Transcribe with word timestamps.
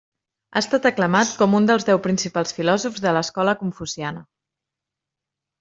Ha 0.53 0.61
estat 0.63 0.87
aclamat 0.89 1.33
com 1.41 1.53
un 1.57 1.67
dels 1.71 1.85
deu 1.89 2.01
principals 2.07 2.55
filòsofs 2.61 3.05
de 3.05 3.13
l'escola 3.19 3.55
confuciana. 3.63 4.25